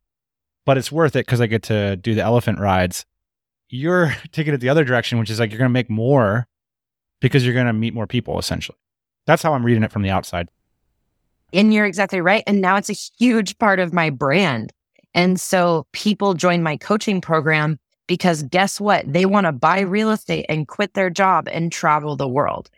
[0.64, 3.04] but it's worth it because I get to do the elephant rides.
[3.68, 6.46] You're taking it the other direction, which is like you're going to make more
[7.20, 8.78] because you're going to meet more people essentially.
[9.26, 10.48] That's how I'm reading it from the outside.
[11.52, 12.42] And you're exactly right.
[12.46, 14.72] And now it's a huge part of my brand.
[15.14, 19.04] And so people join my coaching program because guess what?
[19.06, 22.68] They want to buy real estate and quit their job and travel the world.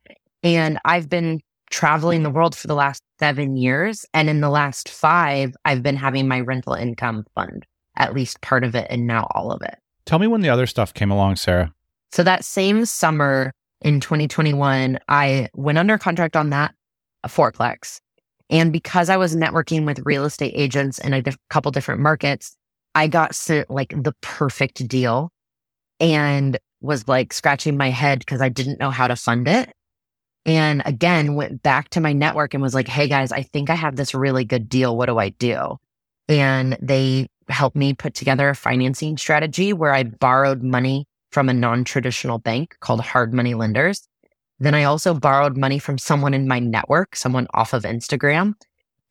[0.42, 1.40] And I've been
[1.70, 4.04] traveling the world for the last seven years.
[4.12, 7.64] And in the last five, I've been having my rental income fund,
[7.96, 9.76] at least part of it, and now all of it.
[10.04, 11.72] Tell me when the other stuff came along, Sarah.
[12.12, 16.74] So that same summer in 2021, I went under contract on that
[17.26, 18.00] fourplex.
[18.50, 22.56] And because I was networking with real estate agents in a diff- couple different markets,
[22.94, 25.30] I got sent like the perfect deal
[25.98, 29.72] and was like scratching my head because I didn't know how to fund it.
[30.46, 33.74] And again, went back to my network and was like, Hey guys, I think I
[33.74, 34.96] have this really good deal.
[34.96, 35.76] What do I do?
[36.28, 41.54] And they helped me put together a financing strategy where I borrowed money from a
[41.54, 44.06] non traditional bank called Hard Money Lenders.
[44.58, 48.54] Then I also borrowed money from someone in my network, someone off of Instagram.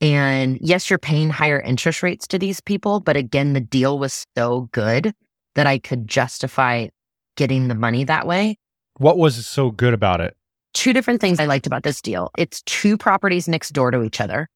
[0.01, 2.99] And yes, you're paying higher interest rates to these people.
[2.99, 5.13] But again, the deal was so good
[5.55, 6.87] that I could justify
[7.35, 8.57] getting the money that way.
[8.97, 10.35] What was so good about it?
[10.73, 12.31] two different things I liked about this deal.
[12.37, 14.47] It's two properties next door to each other.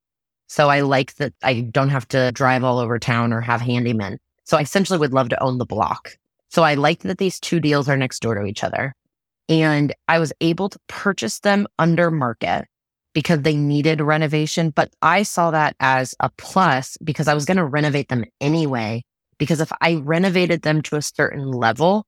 [0.48, 4.18] So I like that I don't have to drive all over town or have handymen.
[4.46, 6.16] So I essentially would love to own the block.
[6.50, 8.94] So I liked that these two deals are next door to each other.
[9.50, 12.66] And I was able to purchase them under market
[13.14, 14.70] because they needed renovation.
[14.70, 19.04] But I saw that as a plus because I was going to renovate them anyway.
[19.38, 22.06] Because if I renovated them to a certain level,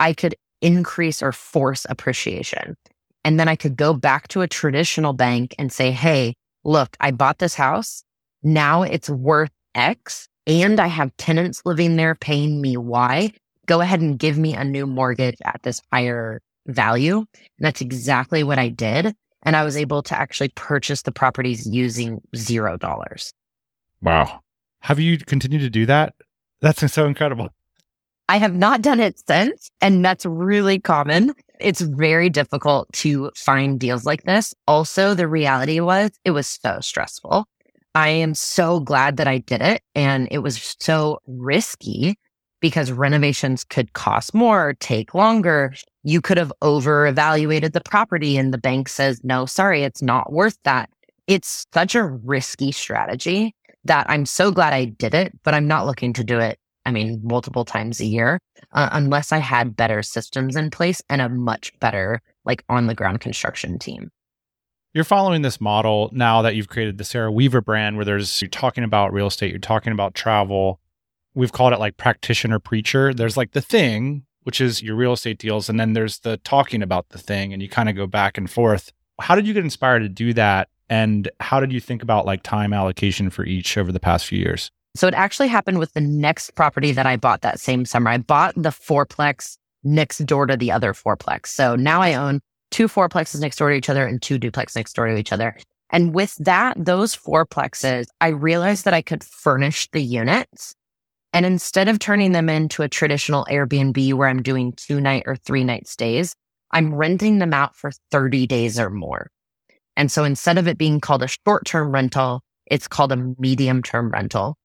[0.00, 2.76] I could increase or force appreciation.
[3.24, 7.10] And then I could go back to a traditional bank and say, Hey, look, I
[7.10, 8.02] bought this house.
[8.42, 13.32] Now it's worth X and I have tenants living there paying me Y.
[13.66, 17.18] Go ahead and give me a new mortgage at this higher value.
[17.18, 17.26] And
[17.60, 19.14] that's exactly what I did.
[19.42, 23.32] And I was able to actually purchase the properties using zero dollars.
[24.02, 24.40] Wow.
[24.80, 26.14] Have you continued to do that?
[26.60, 27.50] That's so incredible.
[28.28, 31.34] I have not done it since, and that's really common.
[31.60, 34.54] It's very difficult to find deals like this.
[34.66, 37.46] Also, the reality was it was so stressful.
[37.94, 39.82] I am so glad that I did it.
[39.94, 42.18] And it was so risky
[42.60, 45.74] because renovations could cost more, take longer.
[46.02, 50.32] You could have over evaluated the property and the bank says, no, sorry, it's not
[50.32, 50.90] worth that.
[51.26, 53.54] It's such a risky strategy
[53.84, 56.90] that I'm so glad I did it, but I'm not looking to do it I
[56.90, 58.40] mean, multiple times a year,
[58.72, 62.94] uh, unless I had better systems in place and a much better, like on the
[62.94, 64.10] ground construction team.
[64.94, 68.48] You're following this model now that you've created the Sarah Weaver brand, where there's, you're
[68.48, 70.80] talking about real estate, you're talking about travel.
[71.38, 73.14] We've called it like practitioner preacher.
[73.14, 76.82] There's like the thing, which is your real estate deals, and then there's the talking
[76.82, 78.90] about the thing, and you kind of go back and forth.
[79.20, 80.68] How did you get inspired to do that?
[80.88, 84.40] And how did you think about like time allocation for each over the past few
[84.40, 84.72] years?
[84.96, 88.10] So it actually happened with the next property that I bought that same summer.
[88.10, 91.46] I bought the fourplex next door to the other fourplex.
[91.46, 92.40] So now I own
[92.72, 95.56] two fourplexes next door to each other and two duplex next door to each other.
[95.90, 100.74] And with that, those fourplexes, I realized that I could furnish the units.
[101.32, 105.36] And instead of turning them into a traditional Airbnb where I'm doing two night or
[105.36, 106.34] three night stays,
[106.70, 109.30] I'm renting them out for 30 days or more.
[109.96, 113.82] And so instead of it being called a short term rental, it's called a medium
[113.82, 114.56] term rental.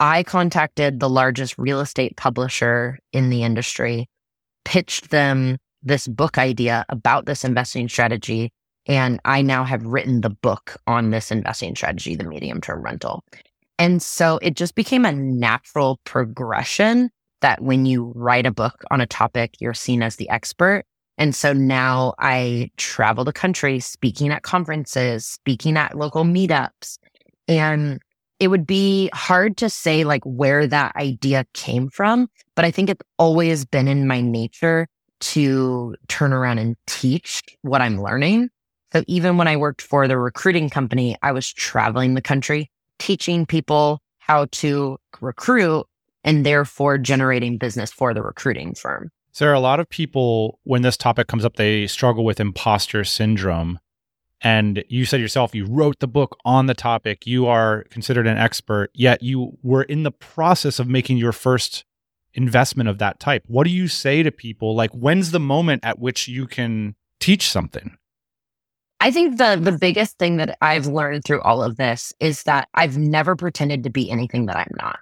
[0.00, 4.08] I contacted the largest real estate publisher in the industry,
[4.64, 8.50] pitched them this book idea about this investing strategy.
[8.86, 13.24] And I now have written the book on this investing strategy, the medium term rental.
[13.78, 17.10] And so it just became a natural progression
[17.42, 20.84] that when you write a book on a topic, you're seen as the expert.
[21.18, 26.98] And so now I travel the country speaking at conferences, speaking at local meetups.
[27.48, 28.00] And
[28.38, 32.90] it would be hard to say like where that idea came from, but I think
[32.90, 38.50] it's always been in my nature to turn around and teach what I'm learning.
[38.92, 43.46] So even when I worked for the recruiting company, I was traveling the country, teaching
[43.46, 45.86] people how to recruit
[46.24, 49.10] and therefore generating business for the recruiting firm.
[49.32, 53.78] Sarah, a lot of people, when this topic comes up, they struggle with imposter syndrome.
[54.40, 57.26] And you said yourself, you wrote the book on the topic.
[57.26, 61.84] You are considered an expert, yet you were in the process of making your first
[62.34, 63.44] investment of that type.
[63.46, 64.74] What do you say to people?
[64.74, 67.96] Like, when's the moment at which you can teach something?
[69.00, 72.68] I think the the biggest thing that I've learned through all of this is that
[72.74, 74.98] I've never pretended to be anything that I'm not.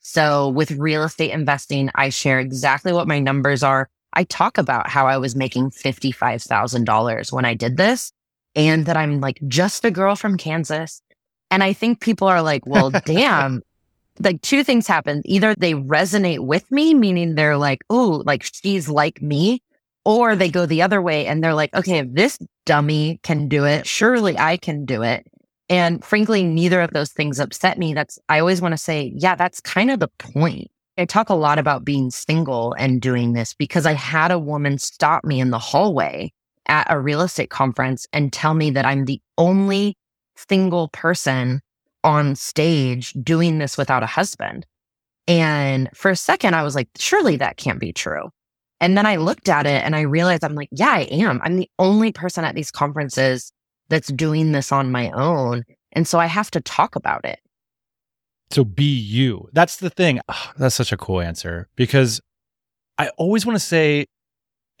[0.00, 3.88] So with real estate investing, I share exactly what my numbers are.
[4.12, 8.12] I talk about how I was making $55,000 when I did this
[8.54, 11.02] and that I'm like just a girl from Kansas.
[11.50, 13.62] And I think people are like, well, damn,
[14.20, 15.22] like two things happen.
[15.24, 19.62] Either they resonate with me, meaning they're like, oh, like she's like me,
[20.06, 23.64] or they go the other way and they're like, okay, if this dummy can do
[23.64, 25.26] it, surely I can do it.
[25.68, 27.92] And frankly, neither of those things upset me.
[27.92, 30.70] That's, I always want to say, yeah, that's kind of the point.
[30.96, 34.78] I talk a lot about being single and doing this because I had a woman
[34.78, 36.32] stop me in the hallway
[36.68, 39.96] at a real estate conference and tell me that I'm the only
[40.36, 41.60] single person
[42.04, 44.66] on stage doing this without a husband.
[45.26, 48.30] And for a second, I was like, surely that can't be true.
[48.80, 51.40] And then I looked at it and I realized I'm like, yeah, I am.
[51.42, 53.52] I'm the only person at these conferences
[53.88, 55.64] that's doing this on my own.
[55.92, 57.38] And so I have to talk about it.
[58.50, 59.48] So be you.
[59.52, 60.20] That's the thing.
[60.28, 62.20] Oh, that's such a cool answer because
[62.98, 64.06] I always want to say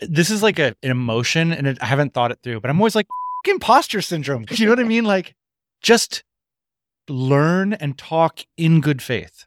[0.00, 2.78] this is like a, an emotion and it, I haven't thought it through, but I'm
[2.78, 3.06] always like
[3.48, 4.44] imposter syndrome.
[4.50, 5.04] You know what I mean?
[5.04, 5.34] Like
[5.80, 6.22] just
[7.08, 9.46] learn and talk in good faith.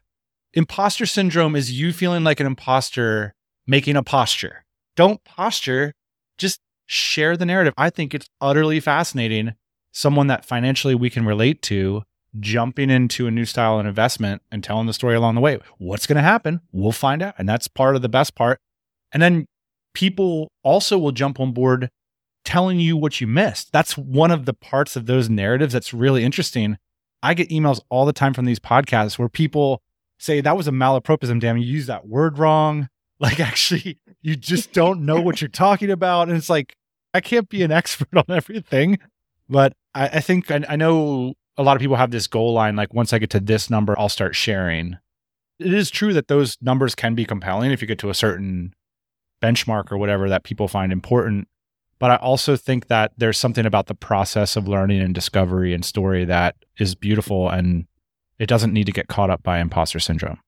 [0.54, 3.34] Imposter syndrome is you feeling like an imposter
[3.70, 4.64] making a posture.
[4.96, 5.94] Don't posture,
[6.38, 7.72] just share the narrative.
[7.78, 9.54] I think it's utterly fascinating.
[9.92, 12.02] Someone that financially we can relate to
[12.40, 15.60] jumping into a new style of investment and telling the story along the way.
[15.78, 16.60] What's going to happen?
[16.72, 17.34] We'll find out.
[17.38, 18.58] And that's part of the best part.
[19.12, 19.46] And then
[19.94, 21.90] people also will jump on board
[22.44, 23.72] telling you what you missed.
[23.72, 26.76] That's one of the parts of those narratives that's really interesting
[27.22, 29.82] I get emails all the time from these podcasts where people
[30.18, 31.40] say that was a malapropism.
[31.40, 32.88] Damn, you used that word wrong.
[33.20, 36.28] Like, actually, you just don't know what you're talking about.
[36.28, 36.74] And it's like,
[37.12, 38.98] I can't be an expert on everything.
[39.46, 42.76] But I, I think I, I know a lot of people have this goal line
[42.76, 44.96] like, once I get to this number, I'll start sharing.
[45.58, 48.72] It is true that those numbers can be compelling if you get to a certain
[49.42, 51.48] benchmark or whatever that people find important.
[51.98, 55.84] But I also think that there's something about the process of learning and discovery and
[55.84, 57.86] story that is beautiful and
[58.38, 60.40] it doesn't need to get caught up by imposter syndrome.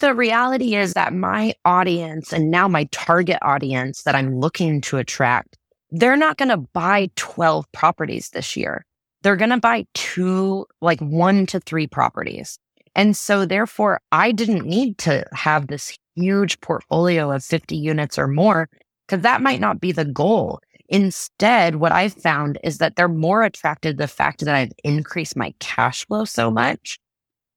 [0.00, 4.96] The reality is that my audience and now my target audience that I'm looking to
[4.96, 5.58] attract,
[5.90, 8.86] they're not going to buy 12 properties this year.
[9.22, 12.58] They're going to buy two, like one to three properties.
[12.94, 18.26] And so therefore I didn't need to have this huge portfolio of 50 units or
[18.26, 18.68] more
[19.06, 20.60] because that might not be the goal.
[20.88, 25.36] Instead, what I've found is that they're more attracted to the fact that I've increased
[25.36, 26.98] my cash flow so much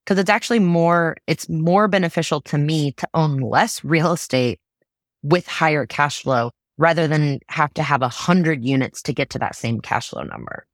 [0.05, 4.59] because it's actually more, it's more beneficial to me to own less real estate
[5.23, 9.39] with higher cash flow rather than have to have a hundred units to get to
[9.39, 10.67] that same cash flow number.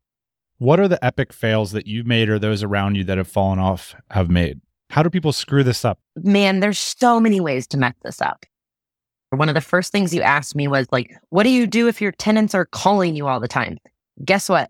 [0.57, 3.57] What are the epic fails that you've made or those around you that have fallen
[3.57, 4.59] off have made?
[4.89, 5.99] How do people screw this up?
[6.17, 8.45] Man, there's so many ways to mess this up.
[9.29, 12.01] one of the first things you asked me was like, what do you do if
[12.01, 13.77] your tenants are calling you all the time?
[14.25, 14.69] Guess what?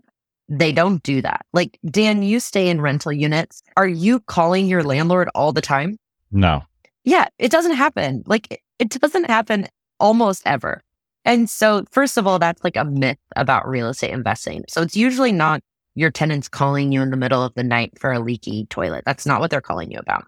[0.52, 1.46] They don't do that.
[1.54, 3.62] Like, Dan, you stay in rental units.
[3.78, 5.96] Are you calling your landlord all the time?
[6.30, 6.62] No.
[7.04, 8.22] Yeah, it doesn't happen.
[8.26, 9.66] Like, it doesn't happen
[9.98, 10.82] almost ever.
[11.24, 14.62] And so, first of all, that's like a myth about real estate investing.
[14.68, 15.62] So, it's usually not
[15.94, 19.04] your tenants calling you in the middle of the night for a leaky toilet.
[19.06, 20.26] That's not what they're calling you about.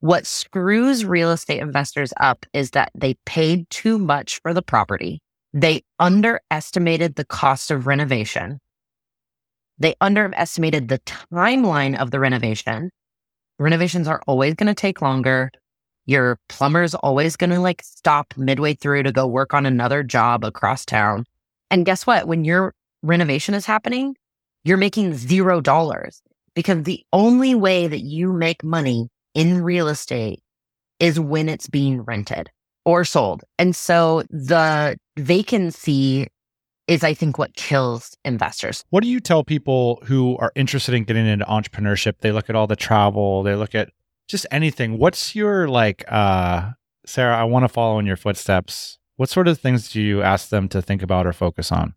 [0.00, 5.20] What screws real estate investors up is that they paid too much for the property.
[5.52, 8.58] They underestimated the cost of renovation.
[9.78, 12.90] They underestimated the timeline of the renovation.
[13.58, 15.50] Renovations are always going to take longer.
[16.06, 20.44] Your plumber's always going to like stop midway through to go work on another job
[20.44, 21.24] across town.
[21.70, 22.28] And guess what?
[22.28, 24.14] When your renovation is happening,
[24.64, 26.22] you're making zero dollars
[26.54, 30.40] because the only way that you make money in real estate
[30.98, 32.50] is when it's being rented
[32.84, 33.42] or sold.
[33.58, 36.28] And so the vacancy
[36.88, 38.84] is, I think, what kills investors.
[38.90, 42.14] What do you tell people who are interested in getting into entrepreneurship?
[42.20, 43.90] They look at all the travel, they look at
[44.28, 44.98] just anything.
[44.98, 46.70] What's your like, uh,
[47.04, 48.98] Sarah, I want to follow in your footsteps.
[49.16, 51.94] What sort of things do you ask them to think about or focus on?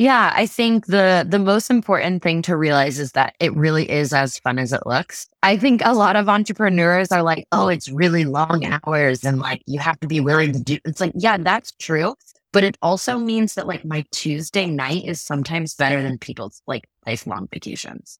[0.00, 4.12] Yeah, I think the the most important thing to realize is that it really is
[4.12, 5.26] as fun as it looks.
[5.42, 9.60] I think a lot of entrepreneurs are like, "Oh, it's really long hours and like
[9.66, 12.14] you have to be willing to do." It's like, yeah, that's true,
[12.52, 16.88] but it also means that like my Tuesday night is sometimes better than people's like
[17.06, 18.18] lifelong vacations.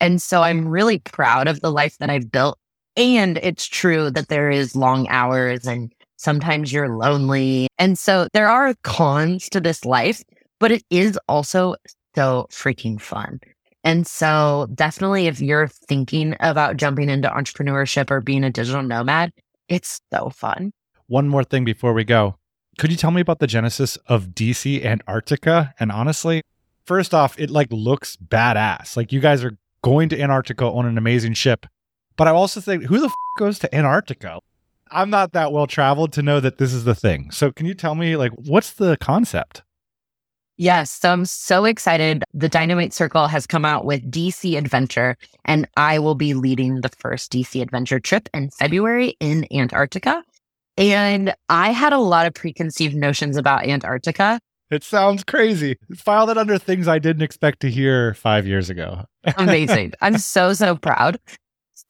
[0.00, 2.58] And so I'm really proud of the life that I've built.
[2.96, 7.68] And it's true that there is long hours and sometimes you're lonely.
[7.78, 10.22] And so there are cons to this life,
[10.58, 11.76] but it is also
[12.14, 13.40] so freaking fun.
[13.84, 19.32] And so definitely if you're thinking about jumping into entrepreneurship or being a digital nomad,
[19.68, 20.72] it's so fun.
[21.06, 22.36] One more thing before we go.
[22.78, 25.74] Could you tell me about the genesis of DC Antarctica?
[25.78, 26.42] And honestly,
[26.86, 28.96] first off, it like looks badass.
[28.96, 31.66] Like you guys are going to Antarctica on an amazing ship.
[32.16, 34.40] But I also think who the f- goes to Antarctica?
[34.90, 37.30] I'm not that well traveled to know that this is the thing.
[37.30, 39.62] So can you tell me like what's the concept?
[40.58, 40.90] Yes.
[40.90, 42.24] So I'm so excited.
[42.34, 45.16] The Dynamite Circle has come out with DC Adventure,
[45.46, 50.22] and I will be leading the first DC Adventure trip in February in Antarctica.
[50.76, 54.40] And I had a lot of preconceived notions about Antarctica.
[54.70, 55.76] It sounds crazy.
[55.94, 59.04] File that under things I didn't expect to hear five years ago.
[59.36, 59.92] Amazing.
[60.00, 61.18] I'm so, so proud.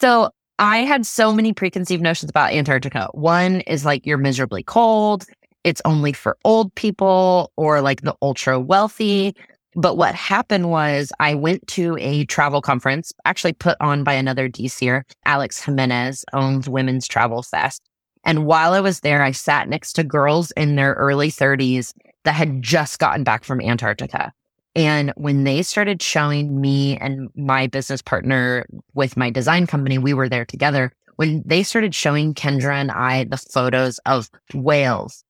[0.01, 3.09] So I had so many preconceived notions about Antarctica.
[3.13, 5.27] One is like you're miserably cold
[5.65, 9.35] it's only for old people or like the ultra wealthy.
[9.75, 14.49] But what happened was I went to a travel conference actually put on by another
[14.49, 15.03] DCer.
[15.25, 17.83] Alex Jimenez owns Women's Travel Fest.
[18.25, 21.93] And while I was there, I sat next to girls in their early 30s
[22.25, 24.33] that had just gotten back from Antarctica.
[24.75, 28.65] And when they started showing me and my business partner
[28.95, 30.93] with my design company, we were there together.
[31.17, 35.25] When they started showing Kendra and I the photos of whales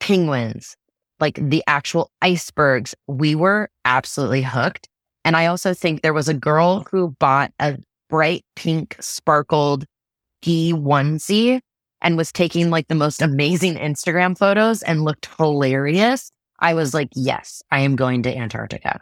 [0.00, 0.76] penguins,
[1.20, 2.94] like the actual icebergs.
[3.06, 4.88] We were absolutely hooked.
[5.24, 7.76] And I also think there was a girl who bought a
[8.08, 9.84] bright pink sparkled
[10.40, 11.60] ski onesie
[12.02, 16.30] and was taking like the most amazing Instagram photos and looked hilarious.
[16.60, 19.00] I was like, yes, I am going to Antarctica.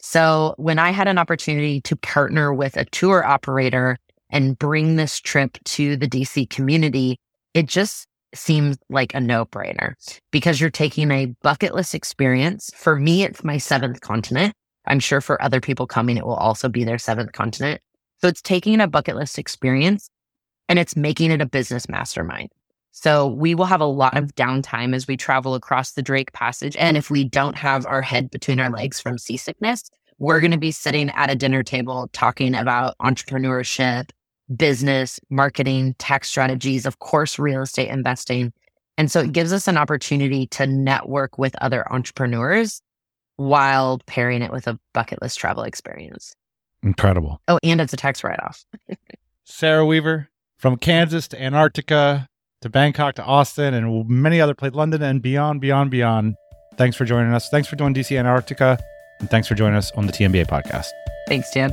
[0.00, 3.98] So when I had an opportunity to partner with a tour operator
[4.30, 7.18] and bring this trip to the DC community,
[7.54, 9.94] it just seems like a no brainer
[10.30, 12.70] because you're taking a bucket list experience.
[12.74, 14.54] For me, it's my seventh continent.
[14.86, 17.80] I'm sure for other people coming, it will also be their seventh continent.
[18.20, 20.10] So it's taking a bucket list experience
[20.68, 22.50] and it's making it a business mastermind.
[22.92, 26.74] So we will have a lot of downtime as we travel across the Drake Passage.
[26.76, 30.58] And if we don't have our head between our legs from seasickness, we're going to
[30.58, 34.10] be sitting at a dinner table talking about entrepreneurship,
[34.56, 38.52] business, marketing, tax strategies, of course, real estate investing.
[38.96, 42.80] And so it gives us an opportunity to network with other entrepreneurs
[43.36, 46.34] while pairing it with a bucket list travel experience.
[46.82, 47.42] Incredible.
[47.46, 48.64] Oh, and it's a tax write off.
[49.44, 52.28] Sarah Weaver from Kansas to Antarctica
[52.62, 56.34] to Bangkok to Austin and many other places, London and beyond, beyond, beyond.
[56.76, 57.48] Thanks for joining us.
[57.48, 58.78] Thanks for joining DC Antarctica.
[59.20, 60.86] And thanks for joining us on the TMBA podcast.
[61.28, 61.72] Thanks, Dan.